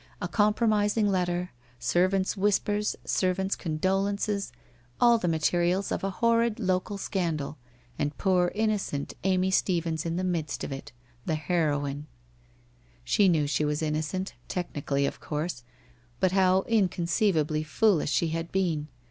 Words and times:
A 0.19 0.27
compromising 0.27 1.07
letter, 1.07 1.51
ser 1.77 2.07
vants' 2.09 2.35
whispers, 2.35 2.95
servants' 3.05 3.55
condolences, 3.55 4.51
all 4.99 5.19
the 5.19 5.27
materials 5.27 5.91
of 5.91 6.03
a 6.03 6.09
horrid 6.25 6.59
local 6.59 6.97
scandal, 6.97 7.59
and 7.99 8.17
poor 8.17 8.51
innocent 8.55 9.13
Amy 9.23 9.51
Stephens 9.51 10.03
in 10.03 10.15
the 10.15 10.23
mi'l 10.23 10.41
t 10.45 10.65
<if 10.65 10.71
it, 10.71 10.91
tin 11.27 11.35
heroine. 11.35 12.07
She 13.03 13.29
knew 13.29 13.45
she 13.45 13.63
was 13.63 13.83
innocent, 13.83 14.33
technically 14.47 15.05
of 15.05 15.19
course, 15.19 15.63
but 16.19 16.31
how 16.31 16.63
inconceivably 16.63 17.61
foolish 17.61 18.09
sh<' 18.11 18.31
had 18.31 18.51
been! 18.51 18.87